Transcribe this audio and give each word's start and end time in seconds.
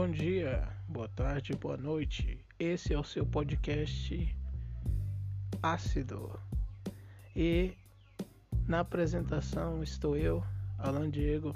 Bom 0.00 0.10
dia, 0.10 0.66
boa 0.88 1.08
tarde, 1.08 1.52
boa 1.52 1.76
noite. 1.76 2.42
Esse 2.58 2.94
é 2.94 2.98
o 2.98 3.04
seu 3.04 3.26
podcast 3.26 4.34
Ácido. 5.62 6.40
E 7.36 7.74
na 8.66 8.80
apresentação 8.80 9.82
estou 9.82 10.16
eu, 10.16 10.42
Alan 10.78 11.10
Diego, 11.10 11.54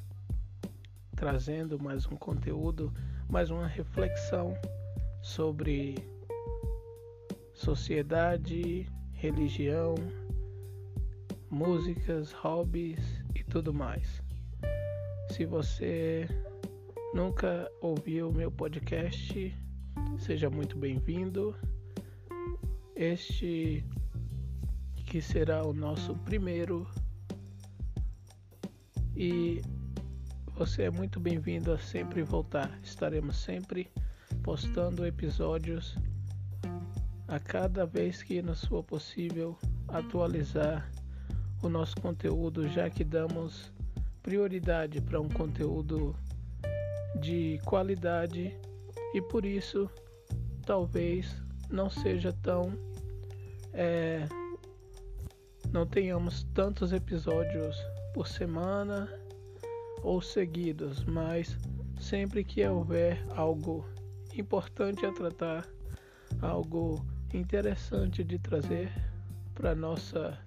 trazendo 1.16 1.82
mais 1.82 2.04
um 2.06 2.16
conteúdo, 2.16 2.92
mais 3.30 3.48
uma 3.48 3.66
reflexão 3.66 4.54
sobre 5.22 5.94
sociedade, 7.54 8.86
religião, 9.14 9.94
músicas, 11.50 12.30
hobbies 12.32 13.24
e 13.34 13.42
tudo 13.42 13.72
mais. 13.72 14.22
Se 15.30 15.46
você 15.46 16.28
nunca 17.14 17.70
ouviu 17.80 18.28
o 18.28 18.34
meu 18.34 18.50
podcast, 18.50 19.56
seja 20.18 20.50
muito 20.50 20.76
bem-vindo. 20.76 21.54
Este 22.96 23.84
que 25.06 25.22
será 25.22 25.64
o 25.64 25.72
nosso 25.72 26.16
primeiro 26.16 26.84
e 29.16 29.62
você 30.56 30.82
é 30.82 30.90
muito 30.90 31.20
bem-vindo 31.20 31.70
a 31.70 31.78
sempre 31.78 32.24
voltar. 32.24 32.76
Estaremos 32.82 33.36
sempre 33.36 33.88
postando 34.42 35.06
episódios 35.06 35.96
a 37.28 37.38
cada 37.38 37.86
vez 37.86 38.24
que 38.24 38.42
nos 38.42 38.64
for 38.64 38.82
possível 38.82 39.56
atualizar 39.86 40.90
o 41.62 41.68
nosso 41.68 41.94
conteúdo, 42.00 42.68
já 42.68 42.90
que 42.90 43.04
damos 43.04 43.72
prioridade 44.20 45.00
para 45.00 45.20
um 45.20 45.28
conteúdo 45.28 46.16
de 47.20 47.60
qualidade 47.64 48.56
e 49.14 49.22
por 49.22 49.44
isso 49.44 49.88
talvez 50.66 51.42
não 51.70 51.88
seja 51.88 52.32
tão 52.32 52.72
é, 53.72 54.26
não 55.72 55.86
tenhamos 55.86 56.44
tantos 56.54 56.92
episódios 56.92 57.76
por 58.12 58.28
semana 58.28 59.08
ou 60.02 60.20
seguidos, 60.20 61.02
mas 61.04 61.58
sempre 61.98 62.44
que 62.44 62.64
houver 62.64 63.24
algo 63.30 63.84
importante 64.36 65.04
a 65.04 65.12
tratar, 65.12 65.66
algo 66.40 67.04
interessante 67.32 68.22
de 68.22 68.38
trazer 68.38 68.92
para 69.54 69.74
nossa 69.74 70.38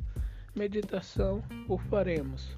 meditação, 0.55 1.43
o 1.67 1.77
faremos. 1.77 2.57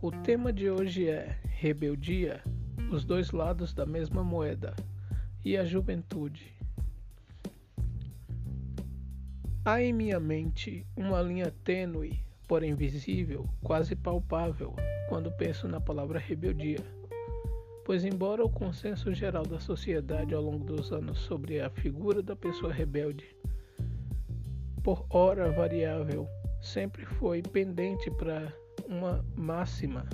O 0.00 0.10
tema 0.10 0.52
de 0.52 0.68
hoje 0.68 1.08
é 1.08 1.38
rebeldia, 1.62 2.42
os 2.90 3.04
dois 3.04 3.30
lados 3.30 3.72
da 3.72 3.86
mesma 3.86 4.24
moeda, 4.24 4.74
e 5.44 5.56
a 5.56 5.64
juventude. 5.64 6.52
Há 9.64 9.80
em 9.80 9.92
minha 9.92 10.18
mente 10.18 10.84
uma 10.96 11.22
linha 11.22 11.54
tênue, 11.62 12.18
porém 12.48 12.74
visível, 12.74 13.48
quase 13.62 13.94
palpável, 13.94 14.74
quando 15.08 15.30
penso 15.30 15.68
na 15.68 15.80
palavra 15.80 16.18
rebeldia. 16.18 16.84
Pois, 17.84 18.04
embora 18.04 18.44
o 18.44 18.50
consenso 18.50 19.14
geral 19.14 19.46
da 19.46 19.60
sociedade 19.60 20.34
ao 20.34 20.42
longo 20.42 20.64
dos 20.64 20.90
anos 20.90 21.20
sobre 21.20 21.60
a 21.60 21.70
figura 21.70 22.20
da 22.20 22.34
pessoa 22.34 22.72
rebelde, 22.72 23.36
por 24.82 25.06
hora 25.08 25.52
variável, 25.52 26.26
sempre 26.60 27.06
foi 27.06 27.40
pendente 27.40 28.10
para 28.10 28.52
uma 28.88 29.24
máxima 29.36 30.04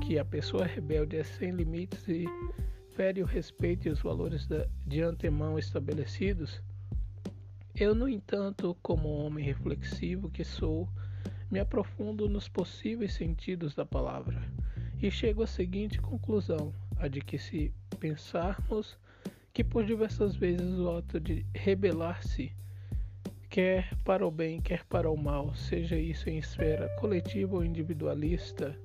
que 0.00 0.18
a 0.18 0.24
pessoa 0.24 0.64
rebelde 0.64 1.16
é 1.16 1.24
sem 1.24 1.50
limites 1.50 2.06
e 2.08 2.24
fere 2.94 3.22
o 3.22 3.26
respeito 3.26 3.88
e 3.88 3.90
os 3.90 4.00
valores 4.00 4.48
de 4.86 5.02
antemão 5.02 5.58
estabelecidos, 5.58 6.62
eu, 7.74 7.94
no 7.94 8.08
entanto, 8.08 8.74
como 8.82 9.08
homem 9.08 9.44
reflexivo 9.44 10.30
que 10.30 10.42
sou, 10.42 10.88
me 11.50 11.60
aprofundo 11.60 12.28
nos 12.28 12.48
possíveis 12.48 13.12
sentidos 13.12 13.74
da 13.74 13.84
palavra 13.84 14.42
e 15.00 15.10
chego 15.10 15.42
à 15.42 15.46
seguinte 15.46 16.00
conclusão: 16.00 16.72
a 16.96 17.06
de 17.06 17.20
que, 17.20 17.38
se 17.38 17.72
pensarmos 18.00 18.98
que 19.52 19.62
por 19.62 19.84
diversas 19.84 20.34
vezes 20.34 20.78
o 20.78 20.90
ato 20.90 21.20
de 21.20 21.44
rebelar-se 21.54 22.50
quer 23.50 23.94
para 24.04 24.26
o 24.26 24.30
bem, 24.30 24.60
quer 24.60 24.84
para 24.84 25.10
o 25.10 25.16
mal, 25.16 25.54
seja 25.54 25.98
isso 25.98 26.28
em 26.28 26.38
esfera 26.38 26.88
coletiva 26.98 27.56
ou 27.56 27.64
individualista, 27.64 28.78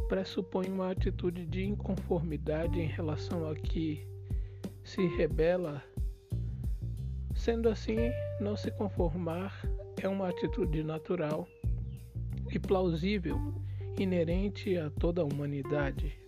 pressupõe 0.00 0.68
uma 0.68 0.90
atitude 0.90 1.46
de 1.46 1.64
inconformidade 1.64 2.80
em 2.80 2.86
relação 2.86 3.48
a 3.48 3.54
que 3.54 4.06
se 4.84 5.06
rebela. 5.16 5.82
Sendo 7.34 7.68
assim, 7.68 7.96
não 8.40 8.56
se 8.56 8.70
conformar 8.70 9.60
é 10.02 10.08
uma 10.08 10.28
atitude 10.28 10.82
natural 10.82 11.48
e 12.50 12.58
plausível, 12.58 13.38
inerente 13.98 14.76
a 14.76 14.90
toda 14.90 15.22
a 15.22 15.24
humanidade. 15.24 16.18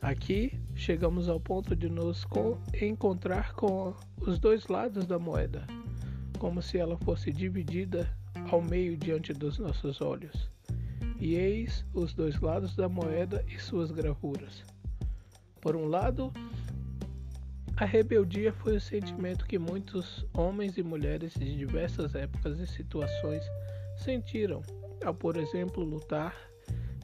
Aqui 0.00 0.60
chegamos 0.74 1.28
ao 1.28 1.38
ponto 1.38 1.76
de 1.76 1.88
nos 1.88 2.26
encontrar 2.80 3.54
com 3.54 3.94
os 4.20 4.38
dois 4.38 4.66
lados 4.66 5.06
da 5.06 5.18
moeda 5.18 5.66
como 6.42 6.60
se 6.60 6.76
ela 6.76 6.98
fosse 7.04 7.30
dividida 7.30 8.12
ao 8.50 8.60
meio 8.60 8.96
diante 8.96 9.32
dos 9.32 9.60
nossos 9.60 10.00
olhos. 10.00 10.50
E 11.24 11.36
eis 11.36 11.84
os 11.94 12.12
dois 12.12 12.40
lados 12.40 12.74
da 12.74 12.88
moeda 12.88 13.44
e 13.46 13.56
suas 13.56 13.92
gravuras. 13.92 14.64
Por 15.60 15.76
um 15.76 15.84
lado, 15.84 16.32
a 17.76 17.84
rebeldia 17.84 18.52
foi 18.52 18.74
o 18.74 18.80
sentimento 18.80 19.46
que 19.46 19.56
muitos 19.56 20.26
homens 20.34 20.76
e 20.76 20.82
mulheres 20.82 21.34
de 21.34 21.56
diversas 21.56 22.16
épocas 22.16 22.58
e 22.58 22.66
situações 22.66 23.44
sentiram 23.96 24.62
ao, 25.04 25.14
por 25.14 25.36
exemplo, 25.36 25.84
lutar 25.84 26.34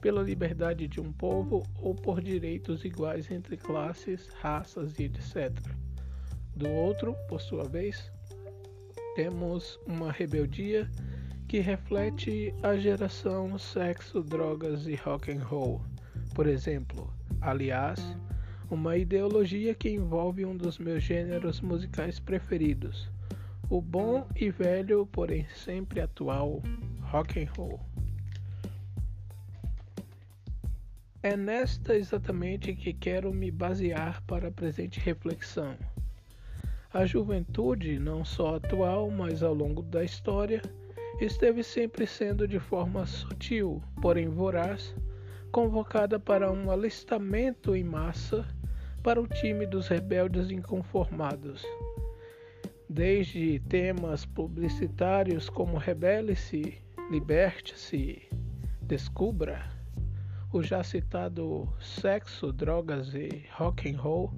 pela 0.00 0.20
liberdade 0.20 0.88
de 0.88 1.00
um 1.00 1.12
povo 1.12 1.62
ou 1.80 1.94
por 1.94 2.20
direitos 2.20 2.84
iguais 2.84 3.30
entre 3.30 3.56
classes, 3.56 4.26
raças 4.40 4.98
e 4.98 5.04
etc. 5.04 5.56
Do 6.56 6.68
outro, 6.68 7.14
por 7.28 7.40
sua 7.40 7.68
vez, 7.68 8.10
temos 9.14 9.78
uma 9.86 10.10
rebeldia 10.10 10.90
que 11.48 11.60
reflete 11.60 12.54
a 12.62 12.76
geração 12.76 13.58
sexo, 13.58 14.22
drogas 14.22 14.86
e 14.86 14.94
rock 14.94 15.32
and 15.32 15.42
roll, 15.42 15.80
por 16.34 16.46
exemplo. 16.46 17.10
Aliás, 17.40 17.98
uma 18.70 18.98
ideologia 18.98 19.74
que 19.74 19.88
envolve 19.88 20.44
um 20.44 20.54
dos 20.54 20.78
meus 20.78 21.02
gêneros 21.02 21.62
musicais 21.62 22.20
preferidos, 22.20 23.10
o 23.70 23.80
bom 23.80 24.28
e 24.36 24.50
velho, 24.50 25.06
porém 25.06 25.46
sempre 25.48 26.02
atual, 26.02 26.62
rock 27.00 27.42
and 27.42 27.50
roll. 27.56 27.80
É 31.22 31.34
nesta 31.34 31.96
exatamente 31.96 32.74
que 32.74 32.92
quero 32.92 33.32
me 33.32 33.50
basear 33.50 34.22
para 34.24 34.48
a 34.48 34.52
presente 34.52 35.00
reflexão. 35.00 35.74
A 36.92 37.06
juventude, 37.06 37.98
não 37.98 38.22
só 38.22 38.56
atual, 38.56 39.10
mas 39.10 39.42
ao 39.42 39.54
longo 39.54 39.82
da 39.82 40.04
história, 40.04 40.60
esteve 41.20 41.62
sempre 41.62 42.06
sendo 42.06 42.46
de 42.46 42.58
forma 42.58 43.04
sutil, 43.06 43.82
porém 44.00 44.28
voraz, 44.28 44.94
convocada 45.50 46.20
para 46.20 46.52
um 46.52 46.70
alistamento 46.70 47.74
em 47.74 47.82
massa 47.82 48.46
para 49.02 49.20
o 49.20 49.26
time 49.26 49.66
dos 49.66 49.88
rebeldes 49.88 50.50
inconformados. 50.50 51.64
Desde 52.88 53.58
temas 53.68 54.24
publicitários 54.24 55.48
como 55.48 55.76
Rebele-se, 55.76 56.78
Liberte-se, 57.10 58.28
Descubra, 58.82 59.70
o 60.52 60.62
já 60.62 60.82
citado 60.82 61.68
sexo, 61.80 62.52
drogas 62.52 63.12
e 63.14 63.44
rock 63.52 63.90
and 63.90 64.00
roll, 64.00 64.32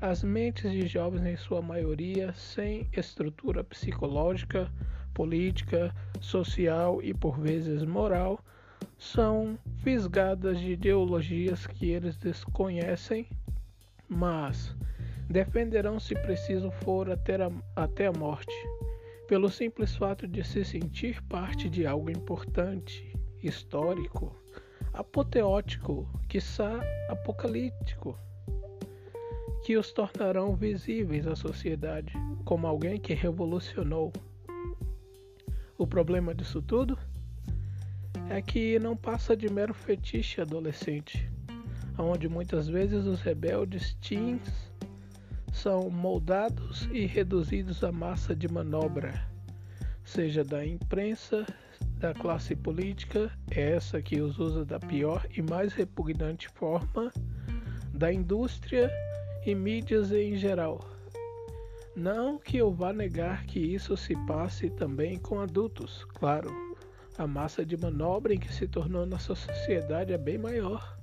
as 0.00 0.22
mentes 0.22 0.70
de 0.72 0.86
jovens, 0.86 1.24
em 1.24 1.36
sua 1.36 1.62
maioria, 1.62 2.32
sem 2.34 2.88
estrutura 2.92 3.62
psicológica, 3.62 4.70
política, 5.12 5.94
social 6.20 7.02
e 7.02 7.12
por 7.12 7.38
vezes 7.38 7.84
moral, 7.84 8.38
são 8.98 9.58
fisgadas 9.78 10.58
de 10.60 10.72
ideologias 10.72 11.66
que 11.66 11.90
eles 11.90 12.16
desconhecem, 12.16 13.28
mas 14.08 14.74
defenderão 15.28 15.98
se 15.98 16.14
preciso 16.14 16.70
for 16.70 17.10
até 17.10 17.42
a, 17.42 17.50
até 17.74 18.06
a 18.06 18.12
morte, 18.12 18.54
pelo 19.26 19.48
simples 19.48 19.96
fato 19.96 20.26
de 20.26 20.44
se 20.44 20.64
sentir 20.64 21.22
parte 21.22 21.68
de 21.68 21.86
algo 21.86 22.10
importante, 22.10 23.16
histórico, 23.42 24.36
apoteótico, 24.92 26.08
quiçá 26.28 26.80
apocalíptico 27.08 28.16
que 29.62 29.76
os 29.76 29.92
tornarão 29.92 30.56
visíveis 30.56 31.26
à 31.26 31.36
sociedade 31.36 32.12
como 32.44 32.66
alguém 32.66 32.98
que 32.98 33.14
revolucionou. 33.14 34.12
O 35.82 35.86
problema 35.86 36.32
disso 36.32 36.62
tudo 36.62 36.96
é 38.30 38.40
que 38.40 38.78
não 38.78 38.96
passa 38.96 39.36
de 39.36 39.52
mero 39.52 39.74
fetiche 39.74 40.40
adolescente. 40.40 41.28
onde 41.98 42.28
muitas 42.28 42.68
vezes 42.68 43.04
os 43.04 43.20
rebeldes 43.20 43.94
teens 43.94 44.72
são 45.52 45.90
moldados 45.90 46.88
e 46.92 47.04
reduzidos 47.04 47.82
à 47.82 47.90
massa 47.90 48.32
de 48.32 48.46
manobra, 48.46 49.26
seja 50.04 50.44
da 50.44 50.64
imprensa, 50.64 51.44
da 51.98 52.14
classe 52.14 52.54
política, 52.54 53.32
essa 53.50 54.00
que 54.00 54.20
os 54.20 54.38
usa 54.38 54.64
da 54.64 54.78
pior 54.78 55.26
e 55.36 55.42
mais 55.42 55.72
repugnante 55.72 56.48
forma, 56.50 57.12
da 57.92 58.12
indústria 58.12 58.88
e 59.44 59.52
mídias 59.52 60.12
em 60.12 60.36
geral. 60.36 60.91
Não 61.94 62.38
que 62.38 62.56
eu 62.56 62.72
vá 62.72 62.90
negar 62.90 63.44
que 63.44 63.58
isso 63.58 63.96
se 63.98 64.14
passe 64.26 64.70
também 64.70 65.18
com 65.18 65.40
adultos, 65.40 66.06
claro. 66.14 66.50
A 67.18 67.26
massa 67.26 67.66
de 67.66 67.76
manobra 67.76 68.32
em 68.32 68.38
que 68.38 68.50
se 68.50 68.66
tornou 68.66 69.04
nossa 69.04 69.34
sociedade 69.34 70.14
é 70.14 70.18
bem 70.18 70.38
maior, 70.38 70.98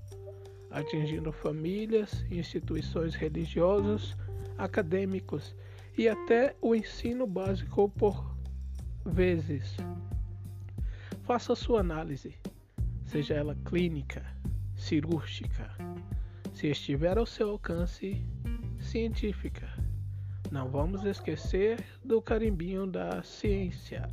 atingindo 0.71 1.31
famílias, 1.31 2.25
instituições 2.31 3.13
religiosas, 3.13 4.17
acadêmicos 4.57 5.55
e 5.95 6.09
até 6.09 6.55
o 6.59 6.73
ensino 6.73 7.27
básico 7.27 7.87
por 7.89 8.35
vezes. 9.05 9.77
Faça 11.21 11.53
sua 11.53 11.81
análise, 11.81 12.33
seja 13.05 13.35
ela 13.35 13.55
clínica, 13.63 14.25
cirúrgica, 14.75 15.69
se 16.51 16.65
estiver 16.65 17.19
ao 17.19 17.27
seu 17.27 17.51
alcance, 17.51 18.25
científica. 18.79 19.78
Não 20.51 20.67
vamos 20.67 21.05
esquecer 21.05 21.83
do 22.03 22.21
carimbinho 22.21 22.87
da 22.87 23.21
ciência. 23.21 24.09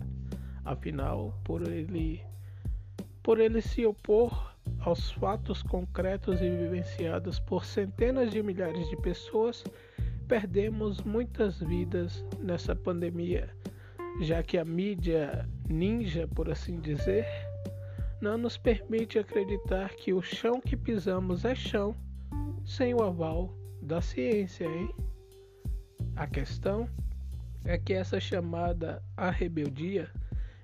Afinal, 0.64 1.38
por 1.42 1.62
ele 1.62 2.22
por 3.22 3.40
ele 3.40 3.60
se 3.60 3.84
opor 3.84 4.54
aos 4.80 5.10
fatos 5.12 5.62
concretos 5.62 6.40
e 6.40 6.48
vivenciados 6.48 7.40
por 7.40 7.64
centenas 7.64 8.30
de 8.30 8.42
milhares 8.42 8.88
de 8.88 8.96
pessoas, 8.98 9.64
perdemos 10.28 11.00
muitas 11.02 11.58
vidas 11.58 12.24
nessa 12.38 12.76
pandemia, 12.76 13.50
já 14.20 14.42
que 14.42 14.58
a 14.58 14.64
mídia 14.64 15.48
ninja, 15.68 16.28
por 16.28 16.50
assim 16.50 16.78
dizer, 16.80 17.26
não 18.20 18.38
nos 18.38 18.56
permite 18.56 19.18
acreditar 19.18 19.90
que 19.94 20.12
o 20.12 20.22
chão 20.22 20.60
que 20.60 20.76
pisamos 20.76 21.44
é 21.44 21.54
chão 21.54 21.96
sem 22.64 22.94
o 22.94 23.02
aval 23.02 23.52
da 23.82 24.00
ciência, 24.00 24.66
hein? 24.66 24.94
A 26.16 26.26
questão 26.26 26.88
é 27.62 27.76
que 27.76 27.92
essa 27.92 28.18
chamada 28.18 29.02
a 29.14 29.30
rebeldia 29.30 30.10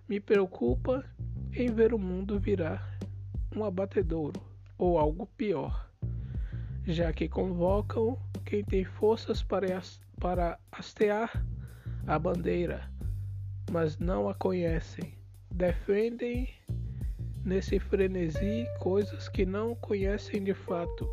me 0.08 0.18
preocupa 0.18 1.04
em 1.52 1.70
ver 1.70 1.92
o 1.92 1.98
mundo 1.98 2.40
virar 2.40 2.98
um 3.54 3.62
abatedouro 3.62 4.40
ou 4.78 4.98
algo 4.98 5.26
pior, 5.36 5.90
já 6.86 7.12
que 7.12 7.28
convocam 7.28 8.18
quem 8.46 8.64
tem 8.64 8.82
forças 8.82 9.42
para, 9.42 9.66
para 10.18 10.58
hastear 10.72 11.44
a 12.06 12.18
bandeira, 12.18 12.90
mas 13.70 13.98
não 13.98 14.30
a 14.30 14.34
conhecem, 14.34 15.12
defendem 15.50 16.48
nesse 17.44 17.78
frenesi 17.78 18.66
coisas 18.80 19.28
que 19.28 19.44
não 19.44 19.74
conhecem 19.74 20.42
de 20.42 20.54
fato. 20.54 21.06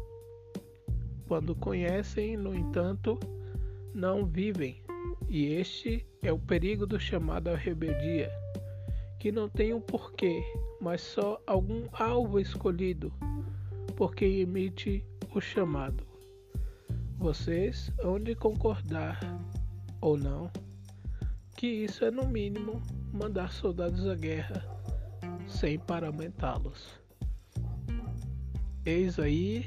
Quando 1.27 1.53
conhecem, 1.55 2.37
no 2.37 2.55
entanto, 2.55 3.19
não 3.93 4.25
vivem. 4.25 4.81
E 5.29 5.45
este 5.53 6.05
é 6.21 6.31
o 6.31 6.39
perigo 6.39 6.85
do 6.85 6.99
chamado 6.99 7.49
à 7.49 7.55
rebeldia, 7.55 8.31
que 9.19 9.31
não 9.31 9.47
tem 9.47 9.73
um 9.73 9.81
porquê, 9.81 10.41
mas 10.81 11.01
só 11.01 11.41
algum 11.45 11.83
alvo 11.93 12.39
escolhido 12.39 13.13
por 13.95 14.15
quem 14.15 14.39
emite 14.39 15.05
o 15.33 15.41
chamado. 15.41 16.07
Vocês 17.17 17.91
hão 17.99 18.19
de 18.19 18.33
concordar 18.33 19.19
ou 20.01 20.17
não 20.17 20.49
que 21.57 21.67
isso 21.67 22.05
é 22.05 22.11
no 22.11 22.25
mínimo 22.25 22.81
mandar 23.11 23.51
soldados 23.51 24.07
à 24.07 24.15
guerra 24.15 24.63
sem 25.45 25.77
paramentá-los. 25.77 26.97
Eis 28.85 29.19
aí 29.19 29.65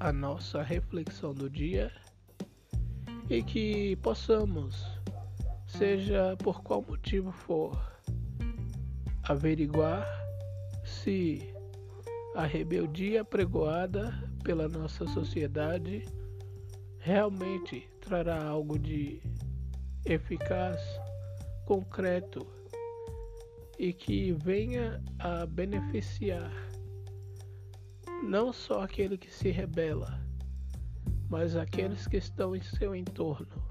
a 0.00 0.10
nossa 0.12 0.62
reflexão 0.62 1.34
do 1.34 1.50
dia 1.50 1.92
e 3.28 3.42
que 3.42 3.96
possamos, 3.96 4.86
seja 5.66 6.36
por 6.42 6.62
qual 6.62 6.84
motivo 6.86 7.32
for, 7.32 7.76
averiguar 9.24 10.06
se 10.84 11.54
a 12.34 12.44
rebeldia 12.44 13.24
pregoada 13.24 14.12
pela 14.42 14.68
nossa 14.68 15.06
sociedade 15.06 16.04
realmente 16.98 17.88
trará 18.00 18.42
algo 18.42 18.78
de 18.78 19.22
eficaz, 20.04 20.80
concreto 21.64 22.46
e 23.78 23.92
que 23.92 24.32
venha 24.32 25.02
a 25.18 25.46
beneficiar 25.46 26.52
não 28.22 28.52
só 28.52 28.82
aquele 28.82 29.18
que 29.18 29.32
se 29.32 29.50
rebela, 29.50 30.23
mas 31.28 31.56
aqueles 31.56 32.06
que 32.06 32.16
estão 32.16 32.54
em 32.54 32.62
seu 32.62 32.94
entorno, 32.94 33.62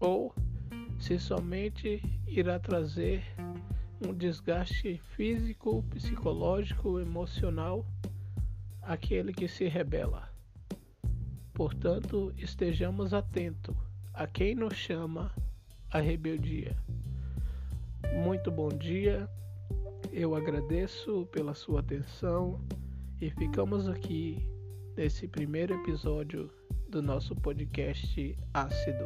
ou 0.00 0.34
se 0.98 1.18
somente 1.18 2.02
irá 2.26 2.58
trazer 2.58 3.24
um 4.06 4.12
desgaste 4.12 5.00
físico, 5.16 5.82
psicológico, 5.90 7.00
emocional 7.00 7.84
àquele 8.82 9.32
que 9.32 9.48
se 9.48 9.66
rebela. 9.66 10.28
Portanto, 11.52 12.32
estejamos 12.36 13.12
atentos 13.12 13.76
a 14.14 14.26
quem 14.26 14.54
nos 14.54 14.74
chama 14.74 15.32
a 15.90 16.00
rebeldia. 16.00 16.76
Muito 18.22 18.50
bom 18.50 18.68
dia, 18.68 19.28
eu 20.12 20.34
agradeço 20.34 21.26
pela 21.32 21.54
sua 21.54 21.80
atenção. 21.80 22.60
E 23.20 23.30
ficamos 23.30 23.88
aqui 23.88 24.46
nesse 24.96 25.26
primeiro 25.26 25.74
episódio 25.74 26.48
do 26.88 27.02
nosso 27.02 27.36
podcast 27.36 28.36
Ácido. 28.54 29.04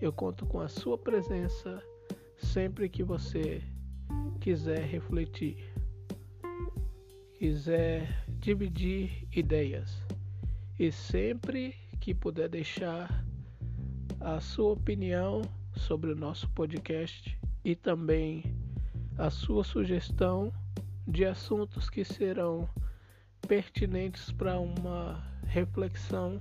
Eu 0.00 0.12
conto 0.12 0.46
com 0.46 0.60
a 0.60 0.68
sua 0.68 0.96
presença 0.96 1.82
sempre 2.36 2.88
que 2.88 3.02
você 3.02 3.62
quiser 4.40 4.80
refletir, 4.84 5.56
quiser 7.38 8.24
dividir 8.38 9.26
ideias 9.32 9.98
e 10.78 10.92
sempre 10.92 11.74
que 12.00 12.14
puder 12.14 12.48
deixar 12.48 13.24
a 14.20 14.40
sua 14.40 14.72
opinião 14.72 15.42
sobre 15.76 16.12
o 16.12 16.16
nosso 16.16 16.48
podcast 16.50 17.36
e 17.64 17.74
também 17.74 18.44
a 19.18 19.30
sua 19.30 19.64
sugestão 19.64 20.52
de 21.08 21.24
assuntos 21.24 21.90
que 21.90 22.04
serão 22.04 22.68
pertinentes 23.48 24.30
para 24.30 24.58
uma 24.58 25.22
reflexão, 25.46 26.40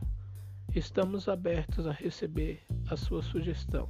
estamos 0.75 1.29
abertos 1.29 1.85
a 1.85 1.91
receber 1.91 2.61
a 2.89 2.97
sua 2.97 3.21
sugestão. 3.21 3.87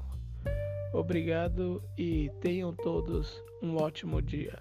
Obrigado 0.94 1.82
e 1.98 2.30
tenham 2.42 2.74
todos 2.74 3.42
um 3.62 3.78
ótimo 3.78 4.22
dia. 4.22 4.60